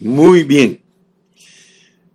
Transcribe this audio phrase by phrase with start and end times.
[0.00, 0.80] Muy bien.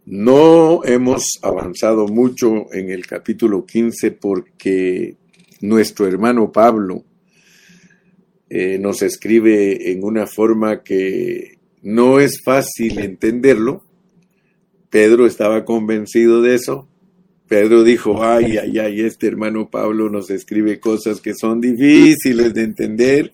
[0.08, 5.18] No hemos avanzado mucho en el capítulo 15 porque
[5.62, 7.04] nuestro hermano Pablo
[8.50, 13.83] eh, nos escribe en una forma que no es fácil entenderlo.
[14.90, 16.88] Pedro estaba convencido de eso.
[17.48, 22.63] Pedro dijo, ay, ay, ay, este hermano Pablo nos escribe cosas que son difíciles de
[22.63, 23.31] entender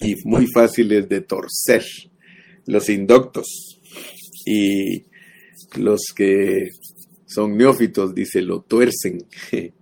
[0.00, 1.84] y muy fáciles de torcer.
[2.64, 3.79] Los indoctos
[4.46, 5.04] y
[5.76, 6.70] los que
[7.26, 9.24] son neófitos, dice, lo tuercen.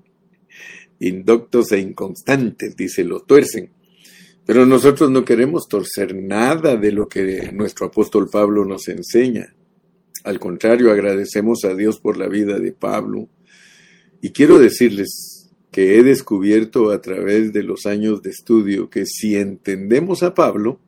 [1.00, 3.70] Indoctos e inconstantes, dice, lo tuercen.
[4.45, 9.55] Pero nosotros no queremos torcer nada de lo que nuestro apóstol Pablo nos enseña.
[10.24, 13.28] Al contrario, agradecemos a Dios por la vida de Pablo.
[14.20, 19.36] Y quiero decirles que he descubierto a través de los años de estudio que si
[19.36, 20.80] entendemos a Pablo,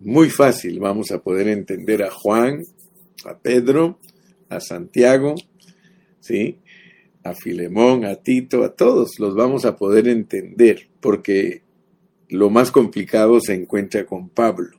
[0.00, 2.62] muy fácil vamos a poder entender a Juan,
[3.24, 3.98] a Pedro,
[4.48, 5.34] a Santiago,
[6.20, 6.58] ¿sí?
[7.22, 11.62] a Filemón, a Tito, a todos los vamos a poder entender, porque
[12.28, 14.78] lo más complicado se encuentra con Pablo.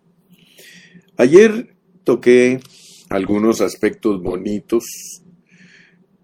[1.17, 2.59] Ayer toqué
[3.09, 4.83] algunos aspectos bonitos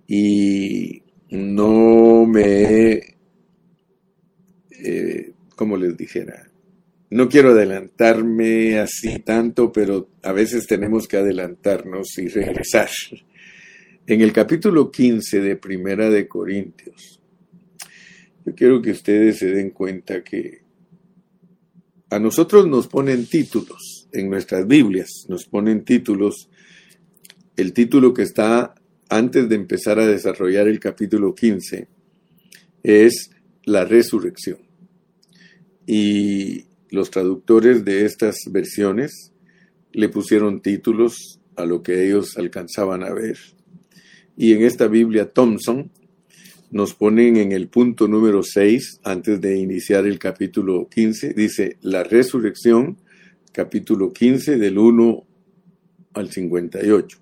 [0.08, 3.16] y no me,
[4.72, 6.53] eh, como les dijera,
[7.14, 12.89] no quiero adelantarme así tanto, pero a veces tenemos que adelantarnos y regresar.
[14.08, 17.22] En el capítulo 15 de Primera de Corintios,
[18.44, 20.64] yo quiero que ustedes se den cuenta que
[22.09, 26.50] a nosotros nos ponen títulos en nuestras Biblias, nos ponen títulos.
[27.56, 28.73] El título que está
[29.08, 31.88] antes de empezar a desarrollar el capítulo 15
[32.81, 33.30] es
[33.66, 34.58] la resurrección.
[35.86, 39.32] Y los traductores de estas versiones
[39.94, 43.36] le pusieron títulos a lo que ellos alcanzaban a ver.
[44.38, 45.90] Y en esta Biblia Thompson
[46.70, 52.03] nos ponen en el punto número 6, antes de iniciar el capítulo 15, dice la
[52.03, 52.98] resurrección,
[53.52, 55.24] capítulo 15, del 1
[56.14, 57.18] al 58.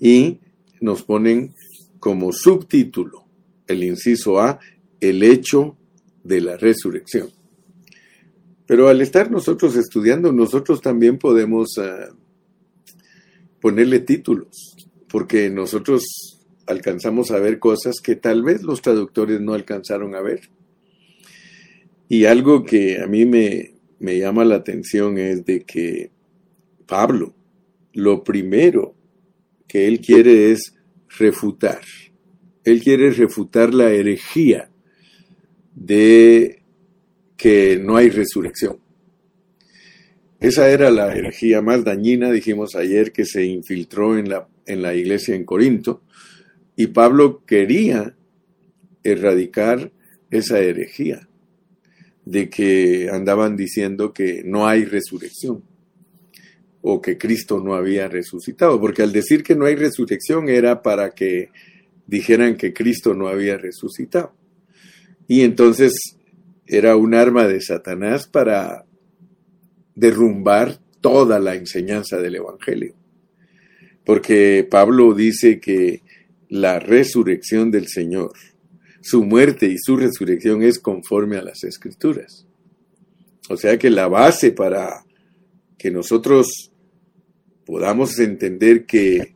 [0.00, 0.38] Y
[0.82, 1.54] nos ponen
[1.98, 3.24] como subtítulo,
[3.66, 4.60] el inciso A,
[5.00, 5.78] el hecho
[6.22, 7.30] de la resurrección.
[8.66, 12.14] Pero al estar nosotros estudiando, nosotros también podemos uh,
[13.60, 14.76] ponerle títulos,
[15.08, 16.04] porque nosotros
[16.66, 20.48] alcanzamos a ver cosas que tal vez los traductores no alcanzaron a ver.
[22.08, 26.10] Y algo que a mí me, me llama la atención es de que
[26.86, 27.34] Pablo,
[27.92, 28.94] lo primero
[29.66, 30.74] que él quiere es
[31.18, 31.80] refutar.
[32.64, 34.70] Él quiere refutar la herejía
[35.74, 36.63] de
[37.36, 38.78] que no hay resurrección.
[40.40, 44.94] Esa era la herejía más dañina, dijimos ayer, que se infiltró en la, en la
[44.94, 46.02] iglesia en Corinto,
[46.76, 48.14] y Pablo quería
[49.02, 49.92] erradicar
[50.30, 51.28] esa herejía
[52.24, 55.62] de que andaban diciendo que no hay resurrección
[56.82, 61.14] o que Cristo no había resucitado, porque al decir que no hay resurrección era para
[61.14, 61.50] que
[62.06, 64.34] dijeran que Cristo no había resucitado.
[65.26, 66.18] Y entonces
[66.66, 68.84] era un arma de Satanás para
[69.94, 72.94] derrumbar toda la enseñanza del Evangelio.
[74.04, 76.02] Porque Pablo dice que
[76.48, 78.32] la resurrección del Señor.
[79.00, 82.46] Su muerte y su resurrección es conforme a las escrituras.
[83.48, 85.04] O sea que la base para
[85.76, 86.70] que nosotros
[87.66, 89.34] podamos entender que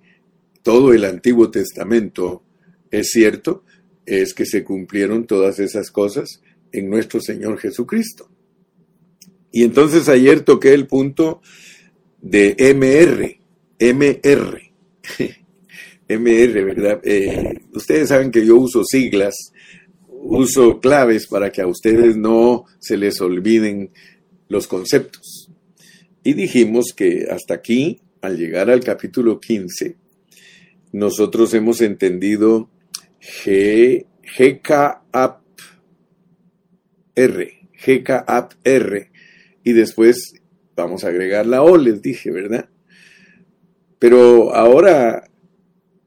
[0.62, 2.42] todo el Antiguo Testamento
[2.90, 3.64] es cierto,
[4.06, 6.40] es que se cumplieron todas esas cosas
[6.72, 8.28] en nuestro Señor Jesucristo.
[9.50, 11.40] Y entonces ayer toqué el punto
[12.20, 13.40] de MR,
[13.78, 14.72] MR.
[16.08, 17.00] MR, ¿verdad?
[17.04, 19.34] Eh, ustedes saben que yo uso siglas,
[20.08, 23.90] uso claves para que a ustedes no se les olviden
[24.48, 25.50] los conceptos.
[26.24, 29.96] Y dijimos que hasta aquí, al llegar al capítulo 15,
[30.92, 32.70] nosotros hemos entendido
[34.36, 35.47] GKAP
[37.18, 37.68] R,
[38.64, 39.10] R,
[39.64, 40.34] y después
[40.76, 42.68] vamos a agregar la O, les dije, ¿verdad?
[43.98, 45.24] Pero ahora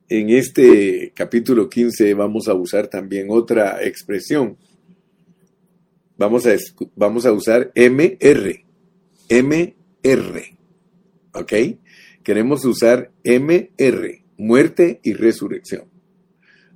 [0.08, 4.58] en este capítulo 15 vamos a usar también otra expresión.
[6.18, 6.56] Vamos a,
[6.96, 8.66] vamos a usar MR.
[9.30, 10.58] MR.
[11.34, 11.54] ¿Ok?
[12.24, 15.86] Queremos usar MR, muerte y resurrección.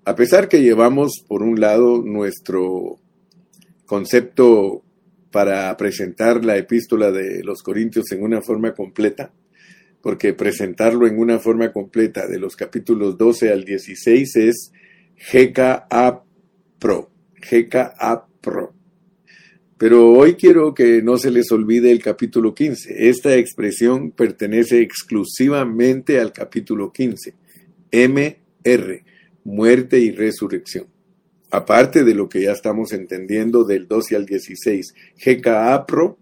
[0.04, 3.00] A pesar que llevamos, por un lado, nuestro
[3.86, 4.84] concepto
[5.32, 9.34] para presentar la epístola de los Corintios en una forma completa,
[10.02, 14.72] porque presentarlo en una forma completa de los capítulos 12 al 16 es
[15.32, 16.24] GKA
[16.80, 17.10] Pro,
[17.42, 18.74] GKA Pro.
[19.78, 23.10] Pero hoy quiero que no se les olvide el capítulo 15.
[23.10, 27.34] Esta expresión pertenece exclusivamente al capítulo 15.
[27.92, 29.04] MR,
[29.44, 30.95] muerte y resurrección.
[31.52, 34.94] Aparte de lo que ya estamos entendiendo del 12 al 16,
[35.24, 36.18] GKA Pro,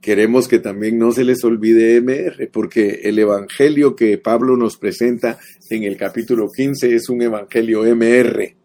[0.00, 5.38] queremos que también no se les olvide MR, porque el evangelio que Pablo nos presenta
[5.68, 8.56] en el capítulo 15 es un evangelio MR.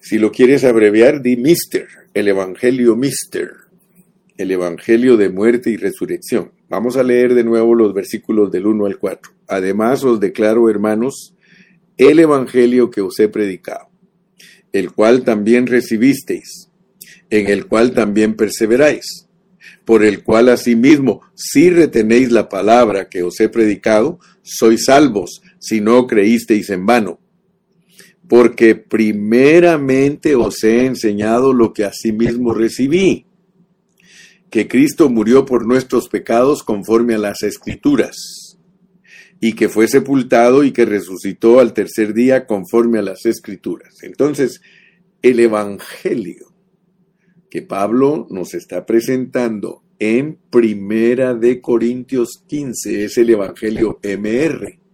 [0.00, 3.50] Si lo quieres abreviar, di Mister, el evangelio Mister,
[4.38, 6.52] el evangelio de muerte y resurrección.
[6.68, 9.32] Vamos a leer de nuevo los versículos del 1 al 4.
[9.48, 11.34] Además os declaro, hermanos,
[11.96, 13.88] el evangelio que os he predicado,
[14.76, 16.70] el cual también recibisteis,
[17.30, 19.26] en el cual también perseveráis,
[19.84, 25.80] por el cual asimismo, si retenéis la palabra que os he predicado, sois salvos, si
[25.80, 27.20] no creísteis en vano.
[28.28, 33.26] Porque primeramente os he enseñado lo que asimismo recibí,
[34.50, 38.45] que Cristo murió por nuestros pecados conforme a las escrituras,
[39.40, 44.02] y que fue sepultado y que resucitó al tercer día conforme a las escrituras.
[44.02, 44.60] Entonces,
[45.22, 46.52] el Evangelio
[47.50, 54.86] que Pablo nos está presentando en Primera de Corintios 15 es el Evangelio MR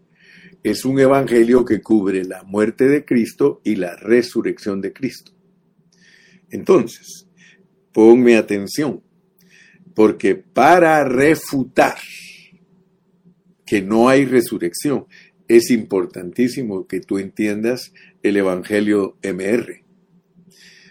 [0.63, 5.33] es un evangelio que cubre la muerte de Cristo y la resurrección de Cristo.
[6.51, 7.27] Entonces,
[7.93, 9.03] ponme atención,
[9.95, 11.97] porque para refutar
[13.73, 15.07] que no hay resurrección,
[15.49, 19.83] es importantísimo que tú entiendas el Evangelio MR.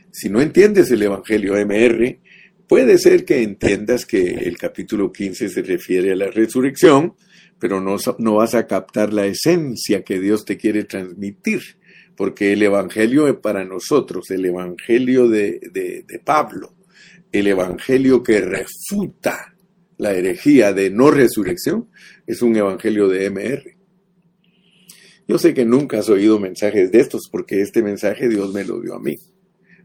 [0.09, 2.19] Si no entiendes el Evangelio MR,
[2.67, 7.13] puede ser que entiendas que el capítulo 15 se refiere a la resurrección,
[7.59, 11.61] pero no, no vas a captar la esencia que Dios te quiere transmitir,
[12.17, 16.73] porque el Evangelio para nosotros, el Evangelio de, de Pablo,
[17.31, 19.51] el Evangelio que refuta
[20.01, 21.87] la herejía de no resurrección,
[22.25, 23.77] es un Evangelio de MR.
[25.27, 28.81] Yo sé que nunca has oído mensajes de estos, porque este mensaje Dios me lo
[28.81, 29.19] dio a mí.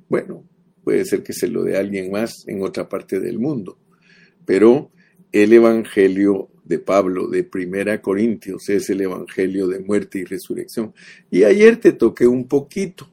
[0.08, 0.48] Bueno,
[0.84, 3.78] puede ser que se lo dé a alguien más en otra parte del mundo,
[4.46, 4.90] pero
[5.32, 10.94] el Evangelio de Pablo de Primera Corintios es el Evangelio de muerte y resurrección.
[11.30, 13.06] Y ayer te toqué un poquito.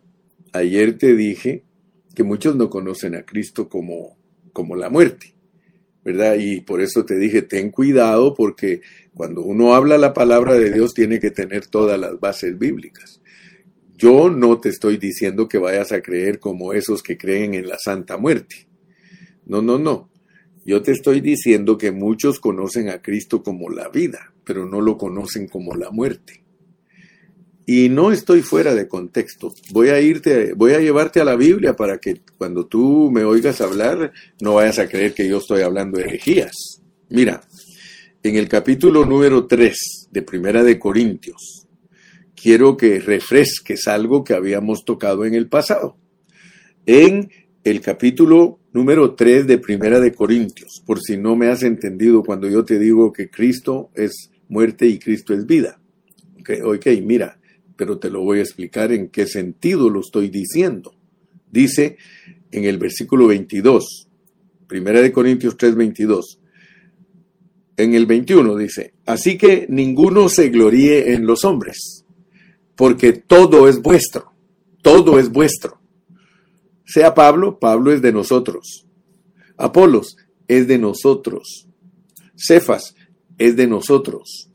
[0.53, 1.65] Ayer te dije
[2.15, 4.17] que muchos no conocen a Cristo como,
[4.53, 5.33] como la muerte,
[6.03, 6.35] ¿verdad?
[6.37, 8.81] Y por eso te dije, ten cuidado porque
[9.13, 13.21] cuando uno habla la palabra de Dios tiene que tener todas las bases bíblicas.
[13.95, 17.77] Yo no te estoy diciendo que vayas a creer como esos que creen en la
[17.77, 18.67] Santa Muerte.
[19.45, 20.09] No, no, no.
[20.65, 24.97] Yo te estoy diciendo que muchos conocen a Cristo como la vida, pero no lo
[24.97, 26.42] conocen como la muerte.
[27.65, 29.53] Y no estoy fuera de contexto.
[29.71, 33.61] Voy a irte, voy a llevarte a la Biblia para que cuando tú me oigas
[33.61, 34.11] hablar
[34.41, 36.81] no vayas a creer que yo estoy hablando herejías.
[37.09, 37.41] Mira,
[38.21, 41.67] en el capítulo número 3 de Primera de Corintios,
[42.35, 45.97] quiero que refresques algo que habíamos tocado en el pasado.
[46.85, 47.29] En
[47.63, 52.49] el capítulo número 3 de Primera de Corintios, por si no me has entendido cuando
[52.49, 55.79] yo te digo que Cristo es muerte y Cristo es vida.
[56.65, 57.39] Ok, mira,
[57.75, 60.95] pero te lo voy a explicar en qué sentido lo estoy diciendo.
[61.51, 61.97] Dice
[62.51, 64.07] en el versículo 22,
[64.67, 66.39] Primera de Corintios 3, 22.
[67.77, 72.05] En el 21 dice, así que ninguno se gloríe en los hombres,
[72.75, 74.31] porque todo es vuestro,
[74.81, 75.83] todo es vuestro
[76.85, 78.85] sea Pablo, Pablo es de nosotros.
[79.57, 81.67] Apolos es de nosotros.
[82.35, 82.95] Cefas
[83.37, 84.49] es de nosotros.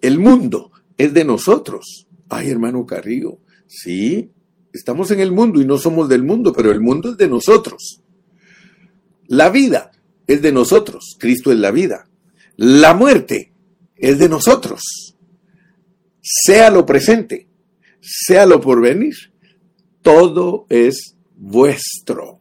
[0.00, 2.06] El mundo es de nosotros.
[2.34, 4.30] Ay, hermano Carrillo, sí,
[4.72, 8.00] estamos en el mundo y no somos del mundo, pero el mundo es de nosotros.
[9.26, 9.92] La vida
[10.26, 12.08] es de nosotros, Cristo es la vida.
[12.56, 13.52] La muerte
[13.96, 14.80] es de nosotros.
[16.22, 17.48] Sea lo presente,
[18.00, 19.14] sea lo por venir,
[20.00, 22.40] todo es vuestro.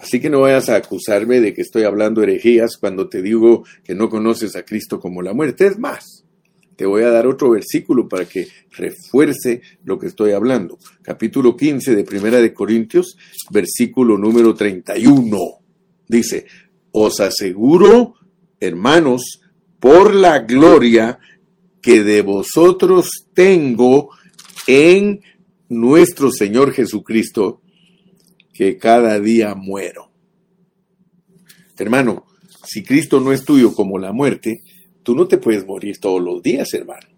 [0.00, 3.94] Así que no vayas a acusarme de que estoy hablando herejías cuando te digo que
[3.94, 5.68] no conoces a Cristo como la muerte.
[5.68, 6.21] Es más,
[6.82, 10.80] te voy a dar otro versículo para que refuerce lo que estoy hablando.
[11.00, 13.16] Capítulo 15 de Primera de Corintios,
[13.50, 15.38] versículo número 31.
[16.08, 16.44] Dice,
[16.90, 18.14] os aseguro,
[18.58, 19.42] hermanos,
[19.78, 21.20] por la gloria
[21.80, 24.10] que de vosotros tengo
[24.66, 25.20] en
[25.68, 27.60] nuestro Señor Jesucristo,
[28.52, 30.10] que cada día muero.
[31.78, 32.26] Hermano,
[32.64, 34.64] si Cristo no es tuyo como la muerte,
[35.02, 37.08] Tú no te puedes morir todos los días, hermano.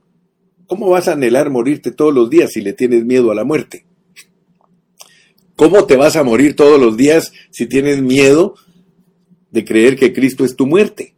[0.67, 3.87] ¿Cómo vas a anhelar morirte todos los días si le tienes miedo a la muerte?
[5.57, 8.55] ¿Cómo te vas a morir todos los días si tienes miedo
[9.50, 11.14] de creer que Cristo es tu muerte?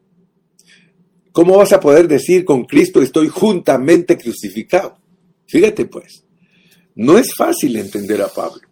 [1.32, 4.98] ¿Cómo vas a poder decir con Cristo estoy juntamente crucificado?
[5.46, 6.24] Fíjate pues,
[6.94, 8.62] no es fácil entender a Pablo.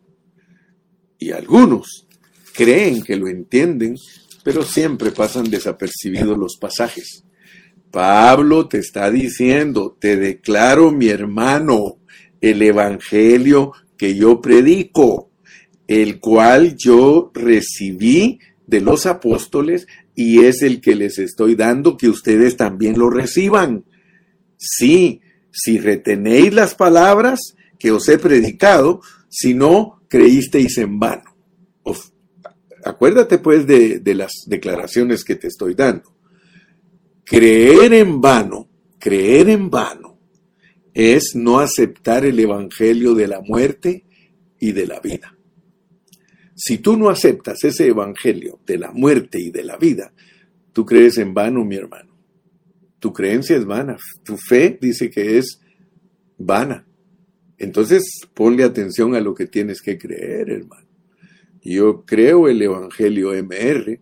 [1.18, 2.06] Y algunos
[2.54, 3.96] creen que lo entienden,
[4.42, 7.24] pero siempre pasan desapercibidos los pasajes.
[7.94, 11.98] Pablo te está diciendo, te declaro mi hermano,
[12.40, 15.30] el evangelio que yo predico
[15.86, 19.86] el cual yo recibí de los apóstoles
[20.16, 23.84] y es el que les estoy dando que ustedes también lo reciban.
[24.56, 25.20] Sí,
[25.52, 27.38] si retenéis las palabras
[27.78, 31.36] que os he predicado, si no creísteis en vano.
[32.84, 36.13] acuérdate pues de, de las declaraciones que te estoy dando.
[37.24, 40.18] Creer en vano, creer en vano,
[40.92, 44.04] es no aceptar el Evangelio de la muerte
[44.58, 45.34] y de la vida.
[46.54, 50.12] Si tú no aceptas ese evangelio de la muerte y de la vida,
[50.72, 52.16] tú crees en vano, mi hermano.
[53.00, 53.96] Tu creencia es vana.
[54.24, 55.60] Tu fe dice que es
[56.38, 56.86] vana.
[57.58, 58.04] Entonces,
[58.34, 60.86] ponle atención a lo que tienes que creer, hermano.
[61.60, 64.00] Yo creo el Evangelio MR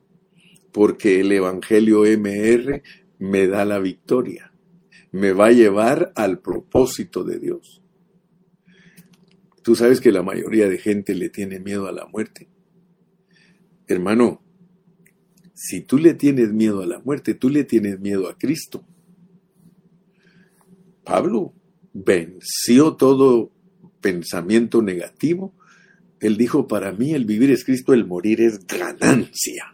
[0.73, 2.83] porque el Evangelio MR
[3.23, 4.53] me da la victoria,
[5.13, 7.81] me va a llevar al propósito de Dios.
[9.63, 12.49] Tú sabes que la mayoría de gente le tiene miedo a la muerte.
[13.87, 14.43] Hermano,
[15.55, 18.85] si tú le tienes miedo a la muerte, tú le tienes miedo a Cristo.
[21.05, 21.55] Pablo
[21.93, 23.53] venció todo
[24.01, 25.55] pensamiento negativo.
[26.19, 29.72] Él dijo, para mí el vivir es Cristo, el morir es ganancia.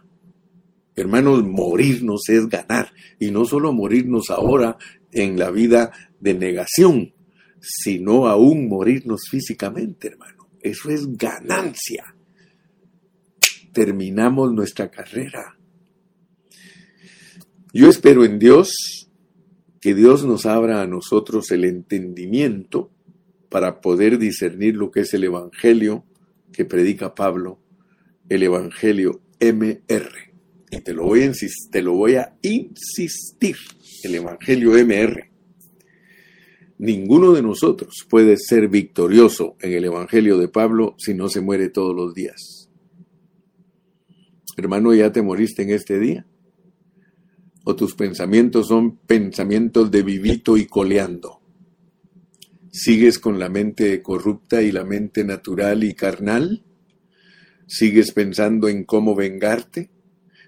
[0.99, 2.91] Hermanos, morirnos es ganar.
[3.19, 4.77] Y no solo morirnos ahora
[5.11, 7.13] en la vida de negación,
[7.59, 10.49] sino aún morirnos físicamente, hermano.
[10.61, 12.15] Eso es ganancia.
[13.71, 15.57] Terminamos nuestra carrera.
[17.73, 19.07] Yo espero en Dios
[19.79, 22.91] que Dios nos abra a nosotros el entendimiento
[23.49, 26.05] para poder discernir lo que es el Evangelio
[26.51, 27.59] que predica Pablo,
[28.27, 30.28] el Evangelio MR.
[30.71, 31.31] Y te lo voy a,
[31.71, 33.55] te lo voy a insistir,
[34.03, 35.29] el Evangelio MR.
[36.77, 41.69] Ninguno de nosotros puede ser victorioso en el Evangelio de Pablo si no se muere
[41.69, 42.69] todos los días.
[44.55, 46.25] Hermano, ¿ya te moriste en este día?
[47.65, 51.41] ¿O tus pensamientos son pensamientos de vivito y coleando?
[52.71, 56.63] ¿Sigues con la mente corrupta y la mente natural y carnal?
[57.67, 59.89] ¿Sigues pensando en cómo vengarte?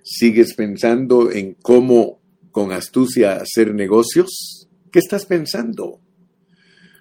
[0.03, 4.69] ¿Sigues pensando en cómo con astucia hacer negocios?
[4.91, 6.01] ¿Qué estás pensando?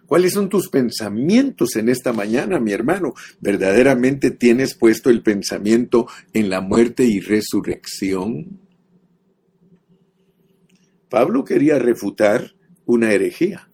[0.07, 3.15] ¿Cuáles son tus pensamientos en esta mañana, mi hermano?
[3.41, 8.61] ¿Verdaderamente tienes puesto el pensamiento en la muerte y resurrección?
[11.09, 12.55] Pablo quería refutar
[12.87, 13.71] una herejía,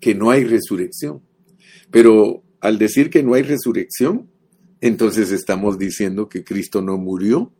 [0.00, 1.22] que no hay resurrección.
[1.90, 4.30] Pero al decir que no hay resurrección,
[4.80, 7.52] entonces estamos diciendo que Cristo no murió.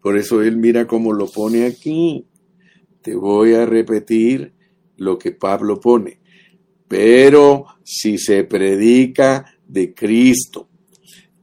[0.00, 2.26] Por eso él mira cómo lo pone aquí.
[3.02, 4.52] Te voy a repetir
[4.96, 6.20] lo que Pablo pone.
[6.88, 10.68] Pero si se predica de Cristo,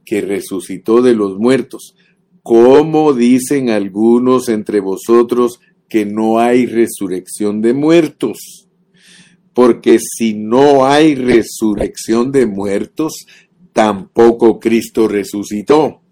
[0.04, 1.94] que resucitó de los muertos,
[2.42, 8.68] ¿cómo dicen algunos entre vosotros que no hay resurrección de muertos?
[9.52, 13.26] Porque si no hay resurrección de muertos,
[13.72, 16.02] tampoco Cristo resucitó.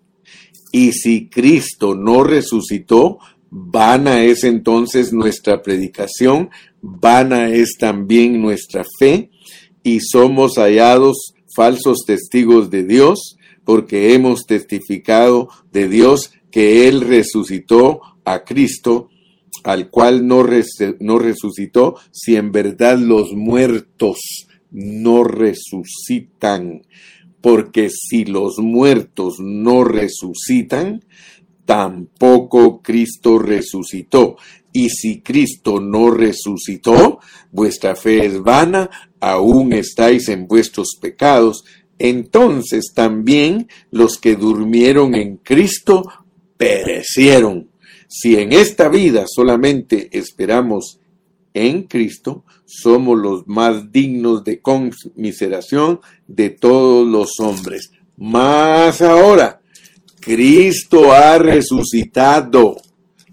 [0.73, 3.19] Y si Cristo no resucitó,
[3.51, 6.51] vana es entonces nuestra predicación
[6.87, 9.31] vana es también nuestra fe
[9.83, 18.01] y somos hallados falsos testigos de Dios porque hemos testificado de Dios que Él resucitó
[18.25, 19.09] a Cristo,
[19.65, 20.47] al cual no,
[21.01, 24.19] no resucitó, si en verdad los muertos
[24.71, 26.83] no resucitan.
[27.47, 31.05] Porque si los muertos no resucitan,
[31.65, 34.37] tampoco Cristo resucitó.
[34.73, 37.21] Y si Cristo no resucitó,
[37.53, 41.65] vuestra fe es vana, aún estáis en vuestros pecados.
[42.01, 46.03] Entonces también los que durmieron en Cristo
[46.57, 47.71] perecieron.
[48.09, 50.99] Si en esta vida solamente esperamos
[51.57, 57.91] en Cristo, somos los más dignos de conmiseración de todos los hombres.
[58.17, 59.61] Más ahora,
[60.21, 62.77] Cristo ha resucitado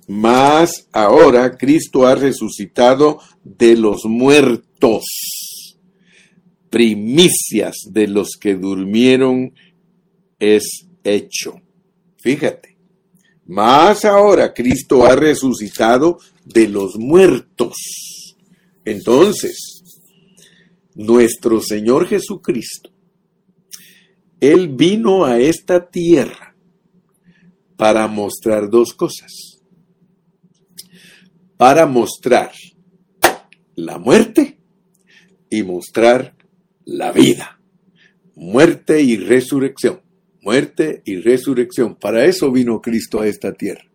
[0.07, 5.05] Mas ahora Cristo ha resucitado de los muertos.
[6.69, 9.53] Primicias de los que durmieron
[10.39, 11.61] es hecho.
[12.17, 12.77] Fíjate.
[13.45, 18.12] Mas ahora Cristo ha resucitado de los muertos.
[18.85, 19.83] Entonces,
[20.95, 22.91] nuestro Señor Jesucristo,
[24.39, 26.55] Él vino a esta tierra
[27.77, 29.61] para mostrar dos cosas.
[31.57, 32.51] Para mostrar
[33.75, 34.59] la muerte
[35.49, 36.35] y mostrar
[36.85, 37.59] la vida.
[38.35, 40.01] Muerte y resurrección.
[40.41, 41.95] Muerte y resurrección.
[41.95, 43.85] Para eso vino Cristo a esta tierra.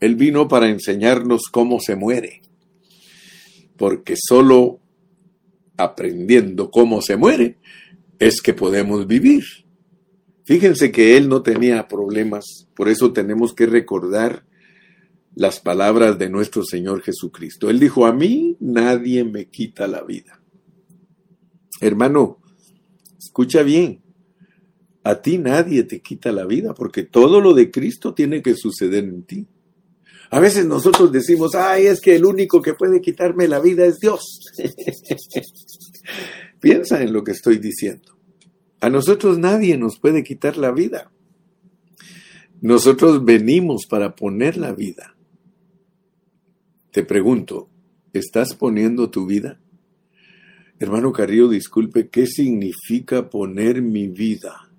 [0.00, 2.42] Él vino para enseñarnos cómo se muere.
[3.76, 4.80] Porque solo
[5.76, 7.58] aprendiendo cómo se muere
[8.18, 9.44] es que podemos vivir.
[10.44, 14.44] Fíjense que él no tenía problemas, por eso tenemos que recordar
[15.34, 17.70] las palabras de nuestro Señor Jesucristo.
[17.70, 20.40] Él dijo, a mí nadie me quita la vida.
[21.80, 22.38] Hermano,
[23.18, 24.02] escucha bien,
[25.04, 29.04] a ti nadie te quita la vida porque todo lo de Cristo tiene que suceder
[29.04, 29.46] en ti.
[30.32, 34.00] A veces nosotros decimos, ay, es que el único que puede quitarme la vida es
[34.00, 34.40] Dios.
[36.60, 38.16] Piensa en lo que estoy diciendo.
[38.80, 41.12] A nosotros nadie nos puede quitar la vida.
[42.62, 45.14] Nosotros venimos para poner la vida.
[46.92, 47.68] Te pregunto,
[48.14, 49.60] ¿estás poniendo tu vida?
[50.78, 54.72] Hermano Carrillo, disculpe, ¿qué significa poner mi vida?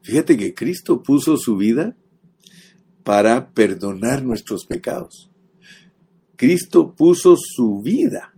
[0.00, 1.94] Fíjate que Cristo puso su vida
[3.06, 5.30] para perdonar nuestros pecados.
[6.34, 8.34] Cristo puso su vida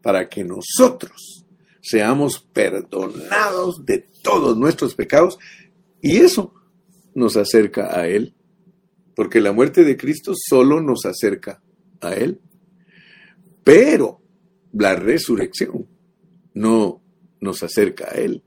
[0.00, 1.44] para que nosotros
[1.82, 5.40] seamos perdonados de todos nuestros pecados
[6.00, 6.54] y eso
[7.16, 8.32] nos acerca a Él,
[9.16, 11.60] porque la muerte de Cristo solo nos acerca
[12.00, 12.40] a Él.
[13.64, 14.20] Pero
[14.72, 15.88] la resurrección
[16.54, 17.02] no
[17.40, 18.44] nos acerca a Él,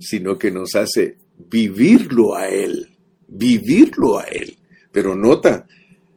[0.00, 4.55] sino que nos hace vivirlo a Él, vivirlo a Él.
[4.96, 5.66] Pero nota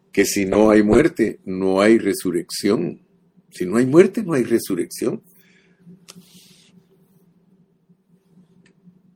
[0.09, 3.01] que si no hay muerte, no hay resurrección.
[3.51, 5.21] Si no hay muerte, no hay resurrección.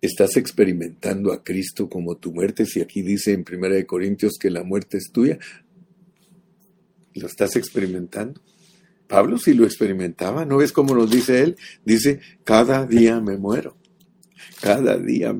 [0.01, 2.65] ¿Estás experimentando a Cristo como tu muerte?
[2.65, 5.39] Si aquí dice en 1 Corintios que la muerte es tuya,
[7.13, 8.41] ¿lo estás experimentando?
[9.07, 11.55] Pablo sí lo experimentaba, ¿no ves cómo nos dice él?
[11.85, 13.77] Dice, cada día me muero.
[14.61, 15.35] Cada día,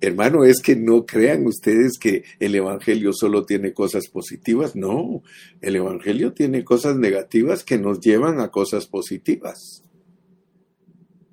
[0.00, 4.76] hermano, es que no crean ustedes que el Evangelio solo tiene cosas positivas.
[4.76, 5.22] No,
[5.60, 9.82] el Evangelio tiene cosas negativas que nos llevan a cosas positivas.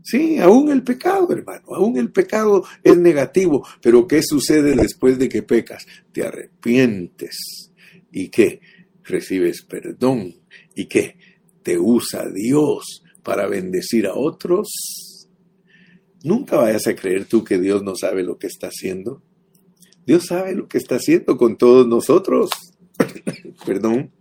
[0.04, 5.30] Sí, aún el pecado, hermano, aún el pecado es negativo, pero ¿qué sucede después de
[5.30, 5.86] que pecas?
[6.12, 7.38] Te arrepientes
[8.12, 8.62] y que
[9.04, 10.34] recibes perdón
[10.76, 11.18] y que
[11.64, 14.70] te usa Dios para bendecir a otros
[16.24, 19.22] Nunca vayas a creer tú que Dios no sabe lo que está haciendo.
[20.06, 22.50] Dios sabe lo que está haciendo con todos nosotros.
[23.66, 24.12] Perdón.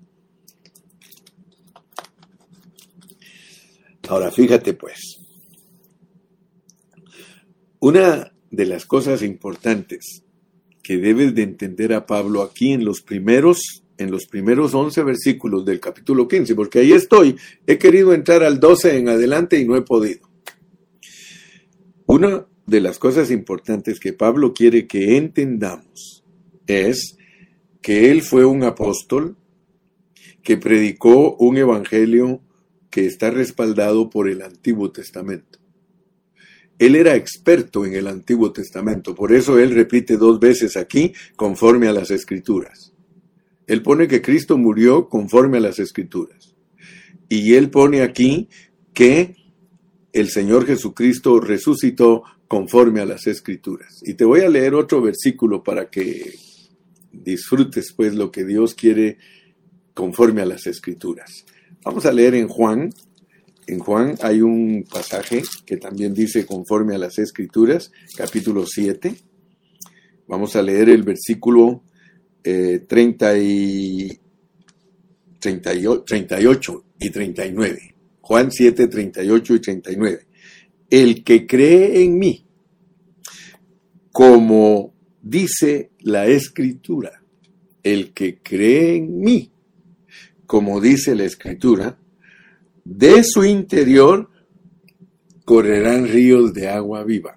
[4.09, 5.21] Ahora fíjate pues,
[7.79, 10.25] una de las cosas importantes
[10.83, 15.65] que debes de entender a Pablo aquí en los primeros en los primeros 11 versículos
[15.67, 17.37] del capítulo 15, porque ahí estoy,
[17.67, 20.30] he querido entrar al 12 en adelante y no he podido.
[22.13, 26.25] Una de las cosas importantes que Pablo quiere que entendamos
[26.67, 27.17] es
[27.81, 29.37] que él fue un apóstol
[30.43, 32.43] que predicó un evangelio
[32.91, 35.61] que está respaldado por el Antiguo Testamento.
[36.81, 41.87] Él era experto en el Antiguo Testamento, por eso él repite dos veces aquí conforme
[41.87, 42.93] a las escrituras.
[43.69, 46.57] Él pone que Cristo murió conforme a las escrituras.
[47.29, 48.49] Y él pone aquí
[48.93, 49.37] que
[50.13, 54.01] el Señor Jesucristo resucitó conforme a las escrituras.
[54.03, 56.35] Y te voy a leer otro versículo para que
[57.13, 59.19] disfrutes pues lo que Dios quiere
[59.95, 61.45] conforme a las escrituras.
[61.85, 62.91] Vamos a leer en Juan.
[63.67, 69.15] En Juan hay un pasaje que también dice conforme a las escrituras, capítulo 7.
[70.27, 71.85] Vamos a leer el versículo
[72.43, 74.19] 30 eh, y
[75.39, 77.95] 38 y 39.
[78.31, 80.27] Juan 7, 38 y 39.
[80.89, 82.47] El que cree en mí,
[84.13, 87.25] como dice la escritura,
[87.83, 89.51] el que cree en mí,
[90.47, 91.99] como dice la escritura,
[92.85, 94.31] de su interior
[95.45, 97.37] correrán ríos de agua viva.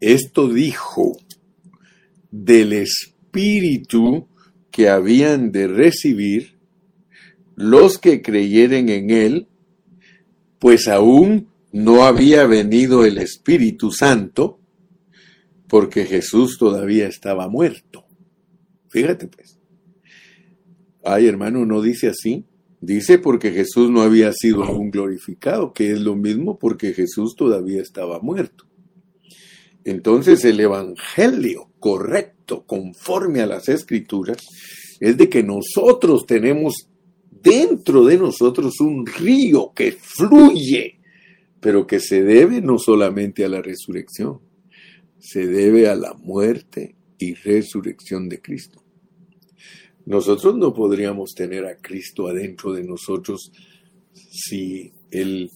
[0.00, 1.18] Esto dijo
[2.30, 4.26] del espíritu
[4.70, 6.59] que habían de recibir
[7.60, 9.46] los que creyeren en él,
[10.58, 14.58] pues aún no había venido el Espíritu Santo,
[15.68, 18.06] porque Jesús todavía estaba muerto.
[18.88, 19.58] Fíjate pues.
[21.04, 22.44] Ay, hermano, no dice así.
[22.80, 27.82] Dice porque Jesús no había sido aún glorificado, que es lo mismo porque Jesús todavía
[27.82, 28.64] estaba muerto.
[29.84, 34.38] Entonces el Evangelio correcto, conforme a las Escrituras,
[34.98, 36.89] es de que nosotros tenemos
[37.42, 41.00] dentro de nosotros un río que fluye,
[41.60, 44.40] pero que se debe no solamente a la resurrección,
[45.18, 48.82] se debe a la muerte y resurrección de Cristo.
[50.06, 53.52] Nosotros no podríamos tener a Cristo adentro de nosotros
[54.12, 55.50] si Él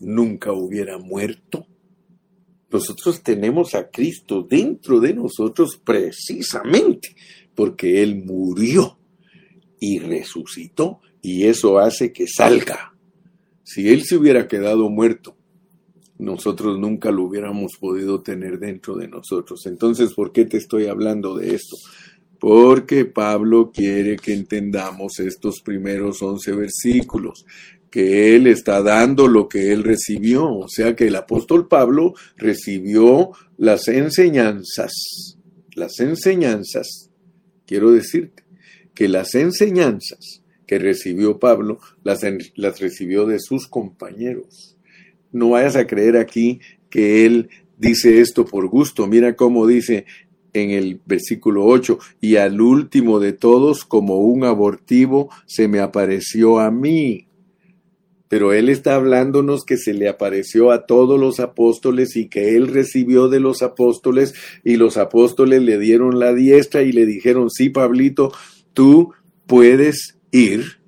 [0.00, 1.66] nunca hubiera muerto.
[2.70, 7.16] Nosotros tenemos a Cristo dentro de nosotros precisamente
[7.54, 8.98] porque Él murió
[9.80, 12.94] y resucitó y eso hace que salga.
[13.64, 15.36] Si Él se hubiera quedado muerto,
[16.18, 19.66] nosotros nunca lo hubiéramos podido tener dentro de nosotros.
[19.66, 21.74] Entonces, ¿por qué te estoy hablando de esto?
[22.38, 27.44] Porque Pablo quiere que entendamos estos primeros once versículos,
[27.90, 30.48] que él está dando lo que él recibió.
[30.48, 34.92] O sea que el apóstol Pablo recibió las enseñanzas,
[35.74, 37.10] las enseñanzas,
[37.66, 38.44] quiero decirte,
[38.94, 42.22] que las enseñanzas que recibió Pablo las,
[42.54, 44.76] las recibió de sus compañeros.
[45.32, 47.48] No vayas a creer aquí que él
[47.78, 49.06] dice esto por gusto.
[49.06, 50.06] Mira cómo dice
[50.52, 56.60] en el versículo 8, y al último de todos, como un abortivo, se me apareció
[56.60, 57.28] a mí.
[58.28, 62.68] Pero él está hablándonos que se le apareció a todos los apóstoles y que él
[62.68, 67.68] recibió de los apóstoles y los apóstoles le dieron la diestra y le dijeron, sí,
[67.68, 68.32] Pablito,
[68.72, 69.12] tú
[69.46, 70.86] puedes ir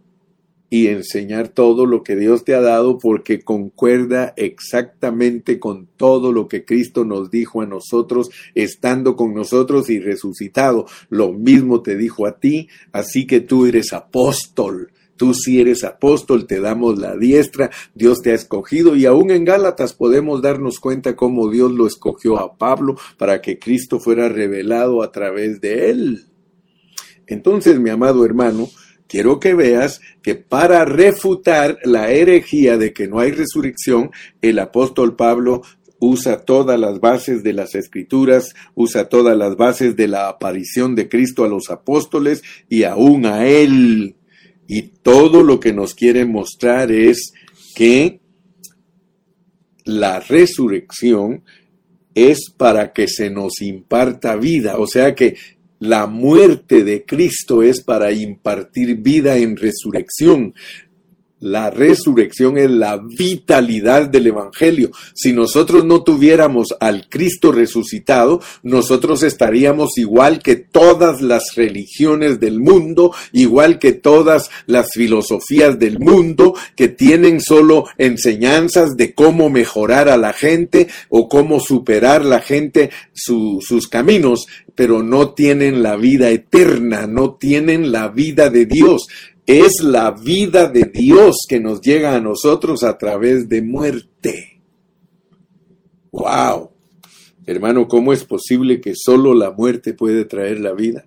[0.71, 6.47] y enseñar todo lo que Dios te ha dado porque concuerda exactamente con todo lo
[6.47, 10.87] que Cristo nos dijo a nosotros, estando con nosotros y resucitado.
[11.09, 14.93] Lo mismo te dijo a ti, así que tú eres apóstol.
[15.17, 19.45] Tú si eres apóstol, te damos la diestra, Dios te ha escogido y aún en
[19.45, 25.03] Gálatas podemos darnos cuenta cómo Dios lo escogió a Pablo para que Cristo fuera revelado
[25.03, 26.27] a través de él.
[27.27, 28.69] Entonces, mi amado hermano,
[29.09, 35.17] quiero que veas que para refutar la herejía de que no hay resurrección, el apóstol
[35.17, 35.63] Pablo
[35.99, 41.09] usa todas las bases de las escrituras, usa todas las bases de la aparición de
[41.09, 44.17] Cristo a los apóstoles y aún a él.
[44.69, 47.33] Y todo lo que nos quiere mostrar es
[47.75, 48.21] que
[49.85, 51.43] la resurrección
[52.15, 55.37] es para que se nos imparta vida, o sea que
[55.79, 60.55] la muerte de Cristo es para impartir vida en resurrección.
[61.41, 64.91] La resurrección es la vitalidad del Evangelio.
[65.15, 72.59] Si nosotros no tuviéramos al Cristo resucitado, nosotros estaríamos igual que todas las religiones del
[72.59, 80.09] mundo, igual que todas las filosofías del mundo, que tienen solo enseñanzas de cómo mejorar
[80.09, 86.31] a la gente o cómo superar la gente sus caminos, pero no tienen la vida
[86.31, 89.07] eterna, no tienen la vida de Dios
[89.49, 94.61] es la vida de Dios que nos llega a nosotros a través de muerte.
[96.13, 96.71] ¡Wow!
[97.47, 101.07] Hermano, ¿cómo es posible que solo la muerte puede traer la vida?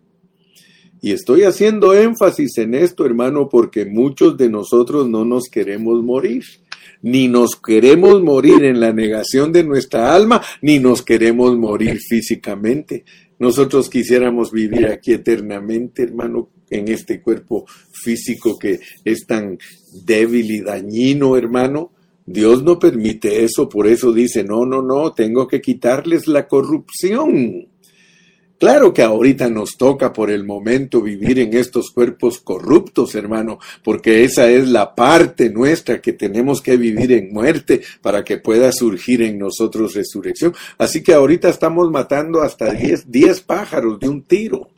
[1.04, 6.44] Y estoy haciendo énfasis en esto, hermano, porque muchos de nosotros no nos queremos morir.
[7.04, 13.06] Ni nos queremos morir en la negación de nuestra alma, ni nos queremos morir físicamente.
[13.38, 19.60] Nosotros quisiéramos vivir aquí eternamente, hermano, en este cuerpo físico que es tan
[19.92, 21.92] débil y dañino, hermano.
[22.26, 27.68] Dios no permite eso, por eso dice, no, no, no, tengo que quitarles la corrupción.
[28.62, 34.24] Claro que ahorita nos toca por el momento vivir en estos cuerpos corruptos, hermano, porque
[34.24, 39.24] esa es la parte nuestra que tenemos que vivir en muerte para que pueda surgir
[39.24, 40.54] en nosotros resurrección.
[40.78, 44.70] Así que ahorita estamos matando hasta 10 pájaros de un tiro.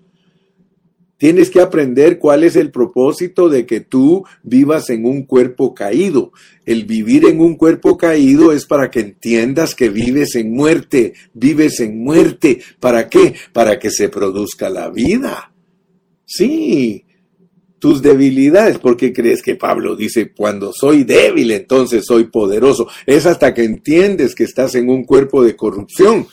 [1.23, 6.33] Tienes que aprender cuál es el propósito de que tú vivas en un cuerpo caído.
[6.65, 11.79] El vivir en un cuerpo caído es para que entiendas que vives en muerte, vives
[11.79, 12.59] en muerte.
[12.77, 13.35] ¿Para qué?
[13.53, 15.53] Para que se produzca la vida.
[16.25, 17.05] Sí,
[17.79, 22.89] tus debilidades, porque crees que Pablo dice, cuando soy débil, entonces soy poderoso.
[23.05, 26.27] Es hasta que entiendes que estás en un cuerpo de corrupción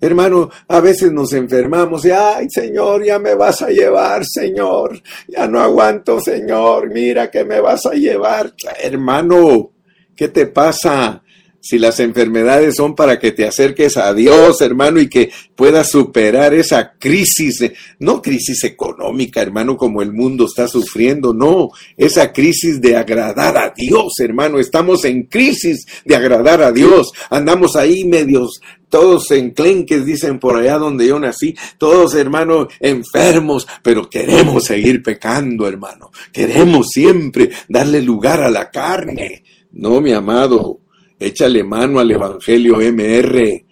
[0.00, 5.48] Hermano, a veces nos enfermamos y, ay Señor, ya me vas a llevar, Señor, ya
[5.48, 8.54] no aguanto, Señor, mira que me vas a llevar.
[8.80, 9.72] Hermano,
[10.14, 11.22] ¿qué te pasa?
[11.60, 16.54] Si las enfermedades son para que te acerques a Dios, hermano, y que puedas superar
[16.54, 17.62] esa crisis,
[17.98, 23.72] no crisis económica, hermano, como el mundo está sufriendo, no, esa crisis de agradar a
[23.76, 30.38] Dios, hermano, estamos en crisis de agradar a Dios, andamos ahí medios todos enclenques, dicen
[30.38, 37.50] por allá donde yo nací, todos hermano enfermos, pero queremos seguir pecando, hermano, queremos siempre
[37.68, 39.42] darle lugar a la carne.
[39.72, 40.80] No, mi amado,
[41.20, 43.64] Échale mano al Evangelio MR,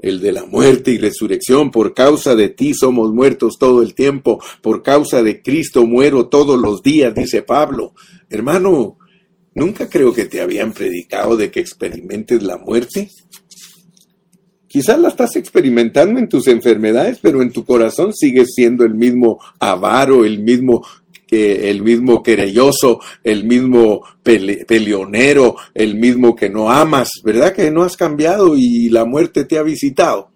[0.00, 1.70] el de la muerte y resurrección.
[1.70, 4.42] Por causa de ti somos muertos todo el tiempo.
[4.60, 7.94] Por causa de Cristo muero todos los días, dice Pablo.
[8.28, 8.98] Hermano,
[9.54, 13.10] nunca creo que te habían predicado de que experimentes la muerte.
[14.70, 19.40] Quizás la estás experimentando en tus enfermedades, pero en tu corazón sigues siendo el mismo
[19.58, 20.86] avaro, el mismo
[21.30, 27.54] que el mismo querelloso, el mismo peleonero, el mismo que no amas, ¿verdad?
[27.54, 30.32] Que no has cambiado y la muerte te ha visitado.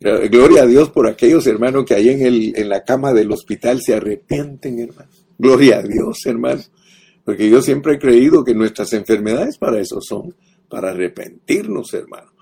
[0.00, 3.82] Gloria a Dios por aquellos hermanos que ahí en, el, en la cama del hospital
[3.82, 5.10] se arrepienten, hermano.
[5.36, 6.62] Gloria a Dios, hermano.
[7.22, 10.34] Porque yo siempre he creído que nuestras enfermedades para eso son,
[10.70, 12.32] para arrepentirnos, hermano.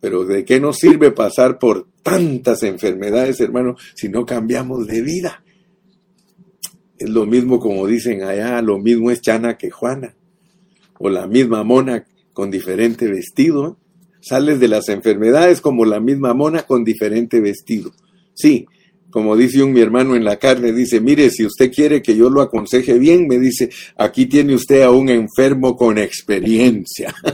[0.00, 5.41] Pero ¿de qué nos sirve pasar por tantas enfermedades, hermano, si no cambiamos de vida?
[7.02, 10.14] Es lo mismo como dicen allá, lo mismo es Chana que Juana,
[11.00, 13.76] o la misma mona con diferente vestido.
[14.20, 17.90] Sales de las enfermedades como la misma mona con diferente vestido.
[18.34, 18.66] Sí,
[19.12, 22.30] como dice un mi hermano en la carne, dice, mire, si usted quiere que yo
[22.30, 27.14] lo aconseje bien, me dice, aquí tiene usted a un enfermo con experiencia.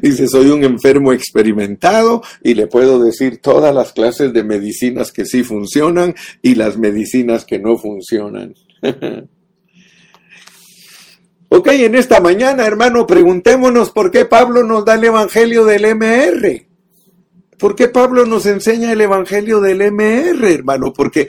[0.00, 5.24] Dice, soy un enfermo experimentado y le puedo decir todas las clases de medicinas que
[5.24, 8.54] sí funcionan y las medicinas que no funcionan.
[11.48, 16.71] ok, en esta mañana, hermano, preguntémonos por qué Pablo nos da el Evangelio del MR.
[17.62, 20.92] ¿Por qué Pablo nos enseña el Evangelio del MR, hermano?
[20.92, 21.28] Porque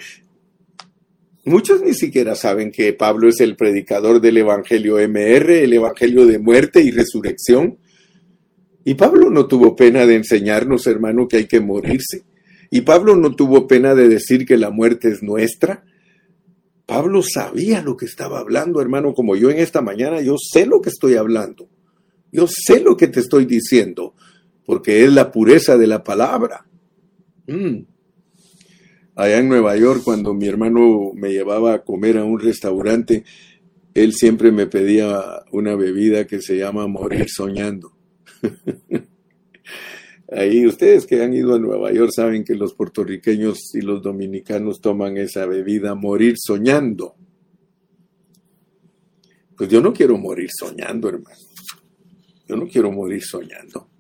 [1.46, 6.40] Muchos ni siquiera saben que Pablo es el predicador del Evangelio MR, el Evangelio de
[6.40, 7.78] muerte y resurrección.
[8.84, 12.24] Y Pablo no tuvo pena de enseñarnos, hermano, que hay que morirse.
[12.72, 15.84] Y Pablo no tuvo pena de decir que la muerte es nuestra.
[16.88, 20.82] Pablo sabía lo que estaba hablando, hermano, como yo en esta mañana, yo sé lo
[20.82, 21.70] que estoy hablando.
[22.32, 24.16] Yo sé lo que te estoy diciendo,
[24.66, 26.66] porque es la pureza de la palabra.
[27.48, 27.86] Mm.
[29.16, 33.24] Allá en Nueva York, cuando mi hermano me llevaba a comer a un restaurante,
[33.94, 37.96] él siempre me pedía una bebida que se llama morir soñando.
[40.32, 44.82] Ahí ustedes que han ido a Nueva York saben que los puertorriqueños y los dominicanos
[44.82, 47.16] toman esa bebida morir soñando.
[49.56, 51.38] Pues yo no quiero morir soñando, hermano.
[52.48, 53.93] Yo no quiero morir soñando.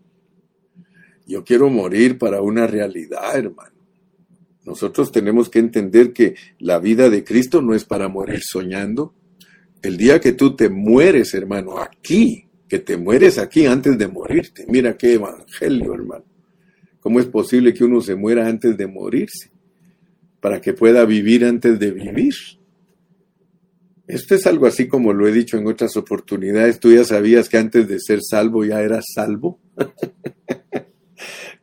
[1.26, 3.72] Yo quiero morir para una realidad, hermano.
[4.66, 9.14] Nosotros tenemos que entender que la vida de Cristo no es para morir soñando.
[9.82, 14.66] El día que tú te mueres, hermano, aquí, que te mueres aquí antes de morirte.
[14.70, 16.26] Mira qué evangelio, hermano.
[17.02, 19.52] ¿Cómo es posible que uno se muera antes de morirse?
[20.40, 22.34] Para que pueda vivir antes de vivir.
[24.08, 26.80] Esto es algo así como lo he dicho en otras oportunidades.
[26.80, 29.60] Tú ya sabías que antes de ser salvo ya eras salvo.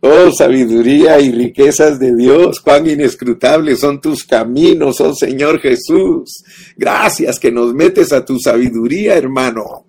[0.00, 6.42] oh, sabiduría y riquezas de Dios, cuán inescrutables son tus caminos, oh Señor Jesús.
[6.76, 9.86] Gracias que nos metes a tu sabiduría, hermano.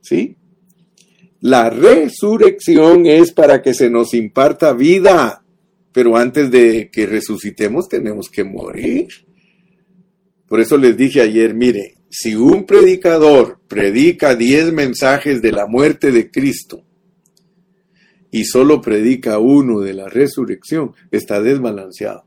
[0.00, 0.36] ¿Sí?
[1.40, 5.44] La resurrección es para que se nos imparta vida,
[5.92, 9.08] pero antes de que resucitemos tenemos que morir.
[10.48, 16.10] Por eso les dije ayer, mire, si un predicador predica diez mensajes de la muerte
[16.10, 16.87] de Cristo
[18.30, 22.24] y solo predica uno de la resurrección, está desbalanceado.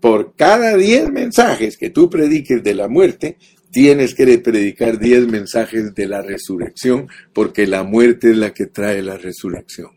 [0.00, 3.38] Por cada diez mensajes que tú prediques de la muerte,
[3.70, 9.02] tienes que predicar diez mensajes de la resurrección, porque la muerte es la que trae
[9.02, 9.90] la resurrección.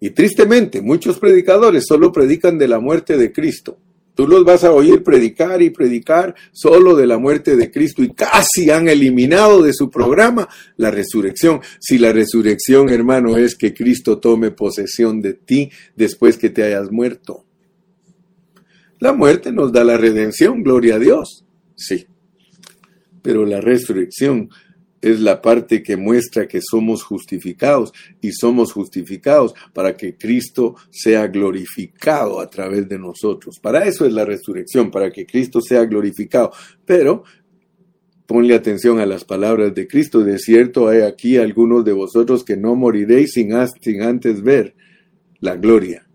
[0.00, 3.78] Y tristemente, muchos predicadores solo predican de la muerte de Cristo.
[4.14, 8.10] Tú los vas a oír predicar y predicar solo de la muerte de Cristo y
[8.10, 11.60] casi han eliminado de su programa la resurrección.
[11.80, 16.92] Si la resurrección, hermano, es que Cristo tome posesión de ti después que te hayas
[16.92, 17.44] muerto.
[19.00, 21.44] La muerte nos da la redención, gloria a Dios.
[21.74, 22.06] Sí.
[23.20, 24.48] Pero la resurrección
[25.04, 31.26] es la parte que muestra que somos justificados y somos justificados para que Cristo sea
[31.26, 33.58] glorificado a través de nosotros.
[33.60, 36.52] Para eso es la resurrección, para que Cristo sea glorificado.
[36.86, 37.22] Pero
[38.24, 40.20] ponle atención a las palabras de Cristo.
[40.20, 43.50] De cierto hay aquí algunos de vosotros que no moriréis sin,
[43.82, 44.74] sin antes ver
[45.38, 46.08] la gloria.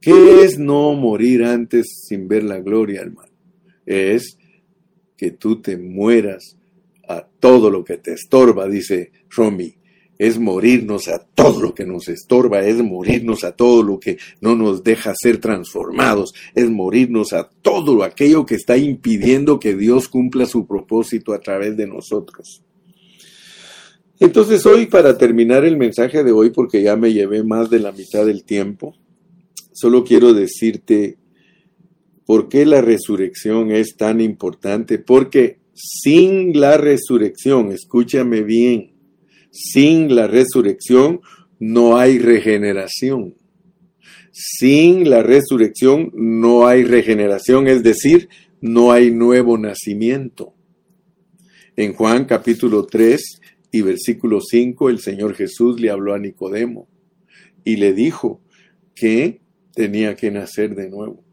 [0.00, 3.32] ¿Qué es no morir antes sin ver la gloria, hermano?
[3.84, 4.38] Es
[5.18, 6.56] que tú te mueras
[7.08, 9.76] a todo lo que te estorba, dice Romy.
[10.16, 14.54] Es morirnos a todo lo que nos estorba, es morirnos a todo lo que no
[14.54, 20.46] nos deja ser transformados, es morirnos a todo aquello que está impidiendo que Dios cumpla
[20.46, 22.62] su propósito a través de nosotros.
[24.20, 27.90] Entonces hoy, para terminar el mensaje de hoy, porque ya me llevé más de la
[27.90, 28.94] mitad del tiempo,
[29.72, 31.18] solo quiero decirte
[32.24, 38.94] por qué la resurrección es tan importante, porque sin la resurrección, escúchame bien,
[39.50, 41.20] sin la resurrección
[41.58, 43.36] no hay regeneración.
[44.32, 48.28] Sin la resurrección no hay regeneración, es decir,
[48.60, 50.54] no hay nuevo nacimiento.
[51.76, 56.88] En Juan capítulo 3 y versículo 5 el Señor Jesús le habló a Nicodemo
[57.64, 58.40] y le dijo
[58.94, 59.40] que
[59.74, 61.24] tenía que nacer de nuevo.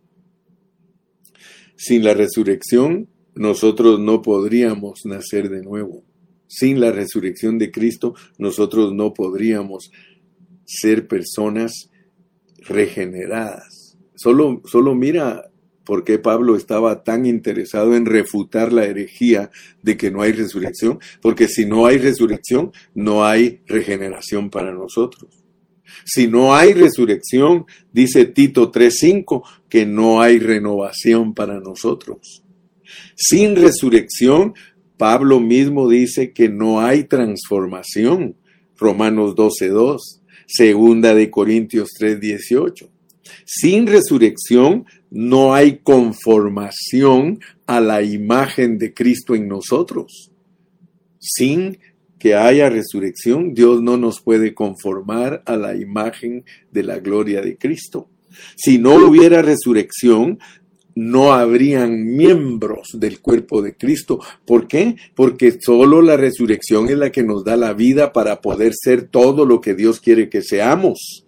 [1.76, 6.04] Sin la resurrección nosotros no podríamos nacer de nuevo.
[6.48, 9.92] Sin la resurrección de Cristo, nosotros no podríamos
[10.66, 11.90] ser personas
[12.60, 13.98] regeneradas.
[14.16, 15.52] Solo, solo mira
[15.86, 19.50] por qué Pablo estaba tan interesado en refutar la herejía
[19.82, 25.42] de que no hay resurrección, porque si no hay resurrección, no hay regeneración para nosotros.
[26.06, 32.41] Si no hay resurrección, dice Tito 3:5, que no hay renovación para nosotros.
[33.16, 34.54] Sin resurrección,
[34.98, 38.36] Pablo mismo dice que no hay transformación.
[38.78, 39.98] Romanos 12.2,
[40.48, 42.90] segunda de Corintios 3.18.
[43.46, 50.32] Sin resurrección no hay conformación a la imagen de Cristo en nosotros.
[51.20, 51.80] Sin
[52.18, 57.58] que haya resurrección, Dios no nos puede conformar a la imagen de la gloria de
[57.58, 58.10] Cristo.
[58.56, 60.40] Si no hubiera resurrección,
[60.96, 64.20] no habrían miembros del cuerpo de Cristo.
[64.46, 64.96] ¿Por qué?
[65.16, 69.46] Porque solo la resurrección es la que nos da la vida para poder ser todo
[69.46, 71.26] lo que Dios quiere que seamos.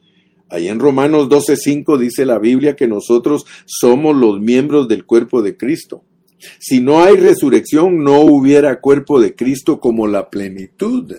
[0.49, 5.58] Ahí en Romanos 12:5 dice la Biblia que nosotros somos los miembros del cuerpo de
[5.58, 6.04] Cristo.
[6.60, 11.13] Si no hay resurrección, no hubiera cuerpo de Cristo como la plenitud.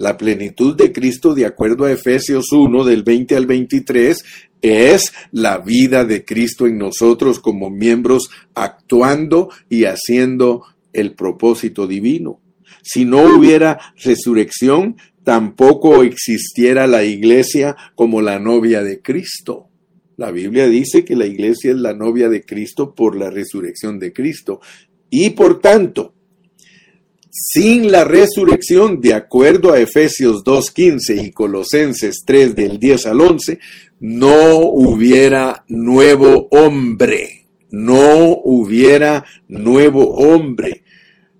[0.00, 4.24] La plenitud de Cristo, de acuerdo a Efesios 1, del 20 al 23,
[4.62, 12.40] es la vida de Cristo en nosotros como miembros actuando y haciendo el propósito divino.
[12.80, 19.68] Si no hubiera resurrección, tampoco existiera la iglesia como la novia de Cristo.
[20.16, 24.14] La Biblia dice que la iglesia es la novia de Cristo por la resurrección de
[24.14, 24.62] Cristo.
[25.10, 26.14] Y por tanto,
[27.30, 33.58] sin la resurrección, de acuerdo a Efesios 2.15 y Colosenses 3 del 10 al 11,
[34.00, 40.82] no hubiera nuevo hombre, no hubiera nuevo hombre.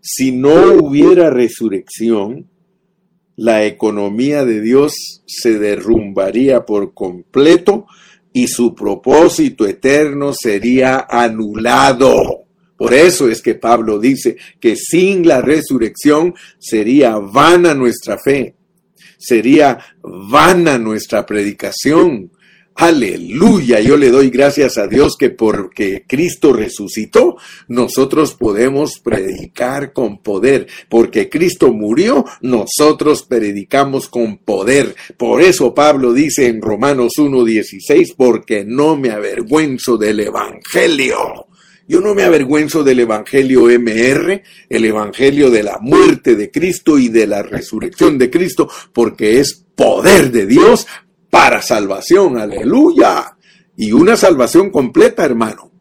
[0.00, 2.48] Si no hubiera resurrección,
[3.36, 7.86] la economía de Dios se derrumbaría por completo
[8.32, 12.49] y su propósito eterno sería anulado.
[12.80, 18.54] Por eso es que Pablo dice que sin la resurrección sería vana nuestra fe,
[19.18, 22.30] sería vana nuestra predicación,
[22.74, 27.36] Aleluya, yo le doy gracias a Dios que porque Cristo resucitó,
[27.68, 30.66] nosotros podemos predicar con poder.
[30.88, 34.94] Porque Cristo murió, nosotros predicamos con poder.
[35.18, 41.49] Por eso Pablo dice en Romanos 1.16, porque no me avergüenzo del Evangelio.
[41.90, 47.08] Yo no me avergüenzo del Evangelio MR, el Evangelio de la muerte de Cristo y
[47.08, 50.86] de la resurrección de Cristo, porque es poder de Dios
[51.30, 53.36] para salvación, aleluya.
[53.76, 55.72] Y una salvación completa, hermano.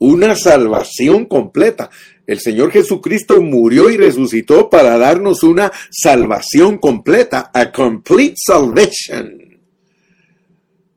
[0.00, 1.88] Una salvación completa.
[2.26, 9.53] El Señor Jesucristo murió y resucitó para darnos una salvación completa, a complete salvation.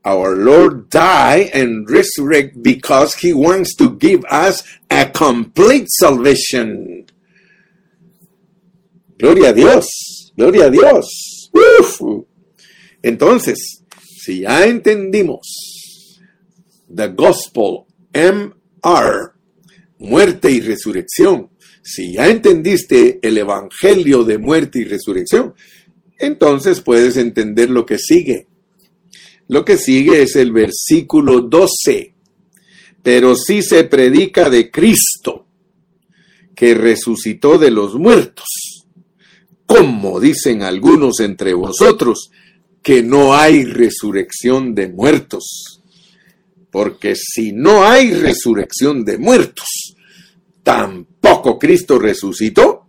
[0.08, 7.04] Our Lord died and resurrected because he wants to give us a complete salvation.
[9.18, 11.50] Gloria a Dios, gloria a Dios.
[13.02, 15.44] Entonces, si ya entendimos
[16.88, 19.34] the gospel MR,
[19.98, 21.50] muerte y resurrección,
[21.82, 25.52] si ya entendiste el Evangelio de muerte y resurrección,
[26.18, 28.47] entonces puedes entender lo que sigue.
[29.48, 32.14] Lo que sigue es el versículo 12.
[33.02, 35.46] Pero si se predica de Cristo,
[36.54, 38.46] que resucitó de los muertos,
[39.64, 42.30] como dicen algunos entre vosotros,
[42.82, 45.82] que no hay resurrección de muertos.
[46.70, 49.94] Porque si no hay resurrección de muertos,
[50.62, 52.86] tampoco Cristo resucitó.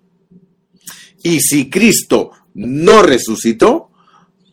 [1.24, 3.88] Y si Cristo no resucitó,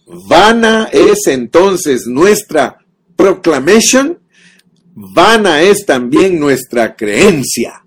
[0.06, 2.78] vana es entonces nuestra
[3.16, 4.18] proclamation,
[4.94, 7.84] vana es también nuestra creencia.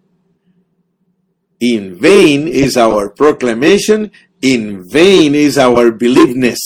[1.59, 4.11] In vain is our proclamation,
[4.41, 6.59] in vain is our believeness,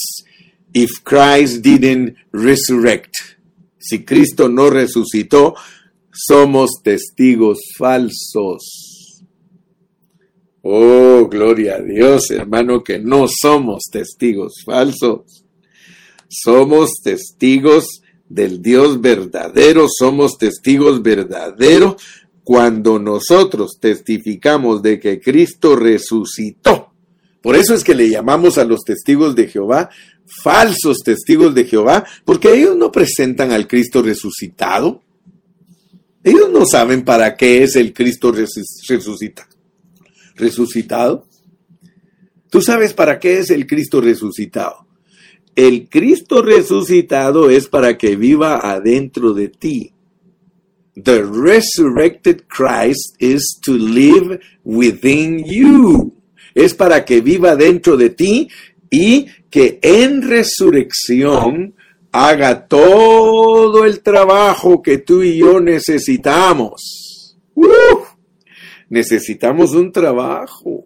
[0.74, 3.16] if Christ didn't resurrect.
[3.80, 5.56] Si Cristo no resucitó,
[6.12, 9.24] somos testigos falsos.
[10.62, 15.43] Oh, gloria a Dios, hermano, que no somos testigos falsos.
[16.34, 22.02] Somos testigos del Dios verdadero, somos testigos verdaderos
[22.44, 26.92] cuando nosotros testificamos de que Cristo resucitó.
[27.42, 29.90] Por eso es que le llamamos a los testigos de Jehová
[30.26, 35.02] falsos testigos de Jehová, porque ellos no presentan al Cristo resucitado.
[36.24, 39.48] Ellos no saben para qué es el Cristo resucita,
[40.36, 41.28] resucitado.
[42.50, 44.83] Tú sabes para qué es el Cristo resucitado.
[45.56, 49.92] El Cristo resucitado es para que viva adentro de ti.
[50.96, 56.14] The resurrected Christ is to live within you.
[56.54, 58.48] Es para que viva dentro de ti
[58.90, 61.76] y que en resurrección
[62.12, 67.04] haga todo el trabajo que tú y yo necesitamos.
[68.94, 70.86] necesitamos un trabajo.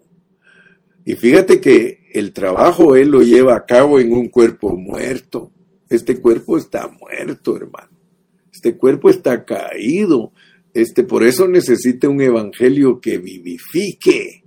[1.04, 5.52] Y fíjate que el trabajo Él lo lleva a cabo en un cuerpo muerto.
[5.88, 7.96] Este cuerpo está muerto, hermano.
[8.52, 10.32] Este cuerpo está caído.
[10.74, 14.44] Este, por eso necesita un evangelio que vivifique.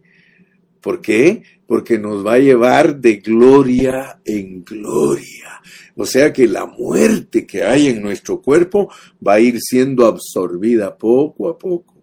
[0.82, 1.44] ¿Por qué?
[1.72, 5.62] porque nos va a llevar de gloria en gloria.
[5.96, 8.92] O sea que la muerte que hay en nuestro cuerpo
[9.26, 11.96] va a ir siendo absorbida poco a poco,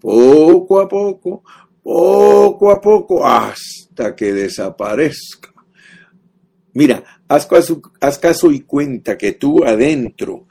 [0.00, 1.44] poco a poco,
[1.82, 3.81] poco a poco, hasta
[4.16, 5.52] que desaparezca.
[6.74, 10.46] Mira, haz caso, haz caso y cuenta que tú adentro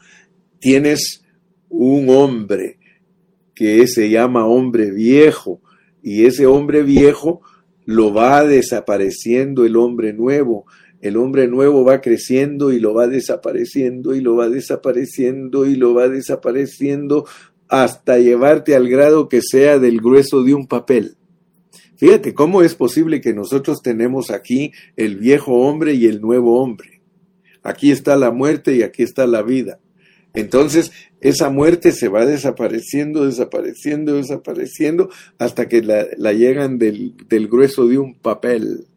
[0.59, 1.23] tienes
[1.69, 2.77] un hombre
[3.55, 5.61] que se llama hombre viejo
[6.03, 7.41] y ese hombre viejo
[7.85, 10.65] lo va desapareciendo el hombre nuevo.
[11.01, 15.95] El hombre nuevo va creciendo y lo va desapareciendo y lo va desapareciendo y lo
[15.95, 17.25] va desapareciendo
[17.67, 21.17] hasta llevarte al grado que sea del grueso de un papel.
[22.01, 26.99] Fíjate cómo es posible que nosotros tenemos aquí el viejo hombre y el nuevo hombre.
[27.61, 29.79] Aquí está la muerte y aquí está la vida.
[30.33, 37.87] Entonces, esa muerte se va desapareciendo, desapareciendo, desapareciendo, hasta que la, llegan del, del grueso
[37.87, 38.87] de un papel.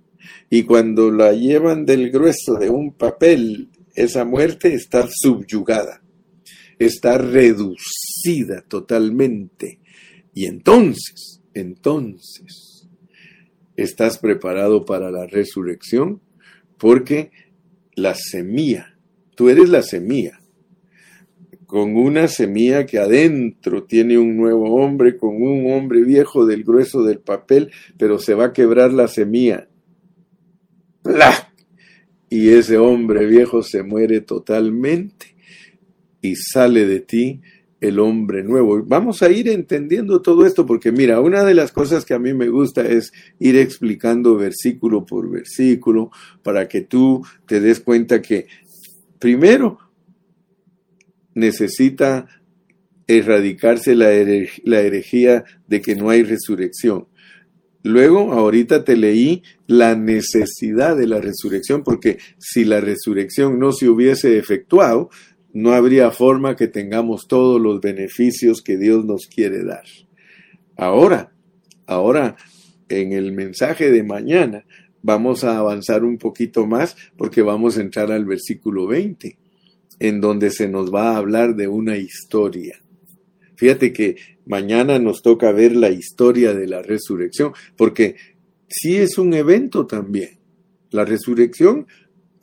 [0.48, 6.02] Y cuando la llevan del grueso de un papel, esa muerte está subyugada,
[6.78, 9.78] está reducida totalmente.
[10.32, 12.73] Y entonces, entonces,
[13.76, 16.20] estás preparado para la resurrección
[16.78, 17.30] porque
[17.94, 18.98] la semilla,
[19.34, 20.40] tú eres la semilla,
[21.66, 27.02] con una semilla que adentro tiene un nuevo hombre, con un hombre viejo del grueso
[27.02, 29.68] del papel, pero se va a quebrar la semilla.
[32.28, 35.34] Y ese hombre viejo se muere totalmente
[36.20, 37.42] y sale de ti
[37.84, 38.82] el hombre nuevo.
[38.82, 42.32] Vamos a ir entendiendo todo esto porque mira, una de las cosas que a mí
[42.32, 46.10] me gusta es ir explicando versículo por versículo
[46.42, 48.46] para que tú te des cuenta que
[49.18, 49.78] primero
[51.34, 52.26] necesita
[53.06, 57.06] erradicarse la, herejía de que no hay resurrección.
[57.82, 63.90] Luego, ahorita te leí la necesidad de la resurrección, porque si la resurrección no se
[63.90, 65.10] hubiese efectuado,
[65.54, 69.84] no habría forma que tengamos todos los beneficios que Dios nos quiere dar.
[70.76, 71.32] Ahora,
[71.86, 72.36] ahora,
[72.88, 74.66] en el mensaje de mañana,
[75.00, 79.38] vamos a avanzar un poquito más porque vamos a entrar al versículo 20
[80.00, 82.80] en donde se nos va a hablar de una historia.
[83.54, 88.16] Fíjate que mañana nos toca ver la historia de la resurrección, porque
[88.68, 90.38] sí es un evento también.
[90.90, 91.86] La resurrección,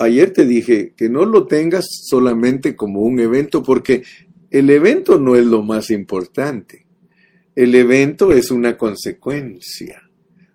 [0.02, 4.04] ayer te dije que no lo tengas solamente como un evento, porque
[4.50, 6.86] el evento no es lo más importante.
[7.54, 10.02] el evento es una consecuencia.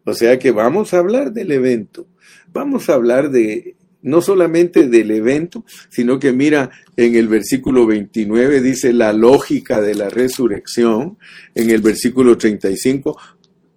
[0.04, 2.06] O sea que vamos a hablar del evento.
[2.52, 8.60] Vamos a hablar de no solamente del evento, sino que mira, en el versículo 29
[8.60, 11.18] dice la lógica de la resurrección,
[11.54, 13.18] en el versículo 35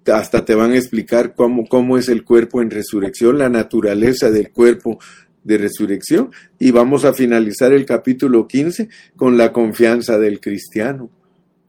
[0.05, 4.51] hasta te van a explicar cómo, cómo es el cuerpo en resurrección, la naturaleza del
[4.51, 4.99] cuerpo
[5.43, 11.09] de resurrección, y vamos a finalizar el capítulo 15 con la confianza del cristiano.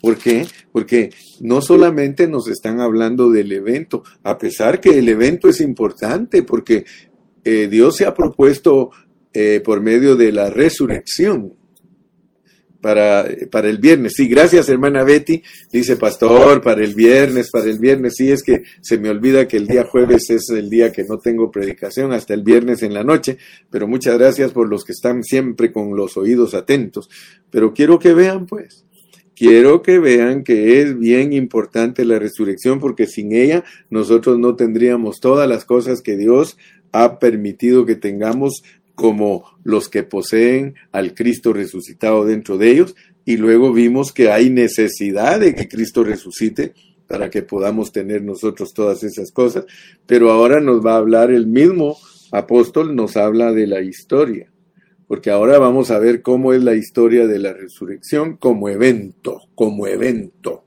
[0.00, 0.46] ¿Por qué?
[0.72, 1.10] Porque
[1.40, 6.84] no solamente nos están hablando del evento, a pesar que el evento es importante, porque
[7.44, 8.90] eh, Dios se ha propuesto
[9.32, 11.59] eh, por medio de la resurrección
[12.80, 14.14] para, para el viernes.
[14.16, 15.42] Sí, gracias hermana Betty.
[15.70, 18.14] Dice pastor, para el viernes, para el viernes.
[18.16, 21.18] Sí, es que se me olvida que el día jueves es el día que no
[21.18, 23.38] tengo predicación, hasta el viernes en la noche.
[23.70, 27.08] Pero muchas gracias por los que están siempre con los oídos atentos.
[27.50, 28.84] Pero quiero que vean pues.
[29.34, 35.18] Quiero que vean que es bien importante la resurrección porque sin ella nosotros no tendríamos
[35.18, 36.58] todas las cosas que Dios
[36.92, 38.62] ha permitido que tengamos
[39.00, 42.94] como los que poseen al Cristo resucitado dentro de ellos,
[43.24, 46.74] y luego vimos que hay necesidad de que Cristo resucite
[47.06, 49.64] para que podamos tener nosotros todas esas cosas,
[50.06, 51.96] pero ahora nos va a hablar el mismo
[52.30, 54.52] apóstol, nos habla de la historia,
[55.08, 59.86] porque ahora vamos a ver cómo es la historia de la resurrección como evento, como
[59.86, 60.64] evento.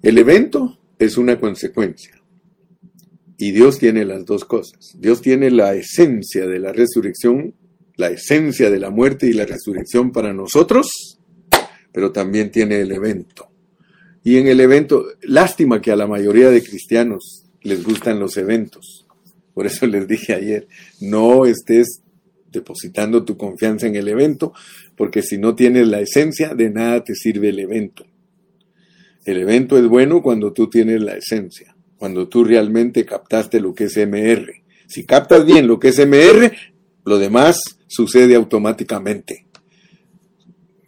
[0.00, 2.17] El evento es una consecuencia.
[3.40, 4.96] Y Dios tiene las dos cosas.
[4.98, 7.54] Dios tiene la esencia de la resurrección,
[7.94, 11.20] la esencia de la muerte y la resurrección para nosotros,
[11.92, 13.48] pero también tiene el evento.
[14.24, 19.06] Y en el evento, lástima que a la mayoría de cristianos les gustan los eventos.
[19.54, 20.66] Por eso les dije ayer,
[21.00, 22.02] no estés
[22.50, 24.52] depositando tu confianza en el evento,
[24.96, 28.04] porque si no tienes la esencia, de nada te sirve el evento.
[29.24, 33.84] El evento es bueno cuando tú tienes la esencia cuando tú realmente captaste lo que
[33.84, 34.62] es MR.
[34.86, 36.52] Si captas bien lo que es MR,
[37.04, 39.46] lo demás sucede automáticamente.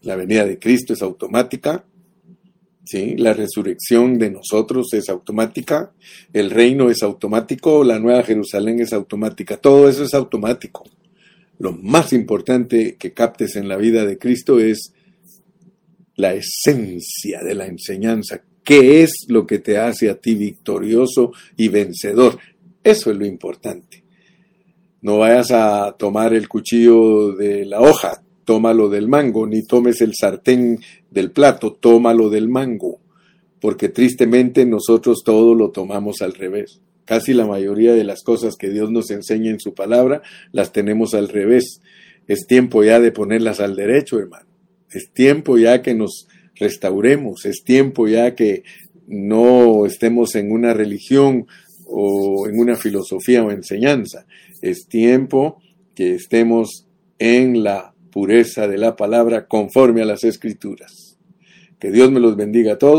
[0.02, 1.84] La venida de Cristo es automática,
[2.84, 3.16] ¿sí?
[3.16, 5.92] la resurrección de nosotros es automática,
[6.32, 10.84] el reino es automático, la nueva Jerusalén es automática, todo eso es automático.
[11.58, 14.94] Lo más importante que captes en la vida de Cristo es
[16.16, 21.66] la esencia de la enseñanza ¿Qué es lo que te hace a ti victorioso y
[21.66, 22.38] vencedor?
[22.84, 24.04] Eso es lo importante.
[25.02, 30.14] No vayas a tomar el cuchillo de la hoja, tómalo del mango, ni tomes el
[30.14, 30.78] sartén
[31.10, 33.00] del plato, tómalo del mango,
[33.60, 36.80] porque tristemente nosotros todo lo tomamos al revés.
[37.04, 41.14] Casi la mayoría de las cosas que Dios nos enseña en su palabra las tenemos
[41.14, 41.80] al revés.
[42.28, 44.46] Es tiempo ya de ponerlas al derecho, hermano.
[44.92, 46.28] Es tiempo ya que nos
[46.60, 47.44] restauremos.
[47.46, 48.62] Es tiempo ya que
[49.08, 51.46] no estemos en una religión
[51.86, 54.26] o en una filosofía o enseñanza.
[54.62, 55.60] Es tiempo
[55.96, 56.86] que estemos
[57.18, 61.18] en la pureza de la palabra conforme a las escrituras.
[61.80, 62.88] Que Dios me los bendiga a todos.